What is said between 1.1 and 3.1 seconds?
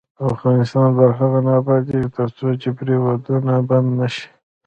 هغو نه ابادیږي، ترڅو جبري